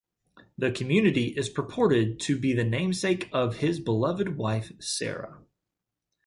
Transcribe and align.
The 0.57 0.71
community 0.71 1.25
is 1.27 1.47
purported 1.49 2.19
to 2.21 2.35
be 2.39 2.53
the 2.53 2.63
namesake 2.63 3.29
of 3.31 3.57
his 3.57 3.79
beloved 3.79 4.35
wife, 4.35 4.71
Sara. 4.81 5.43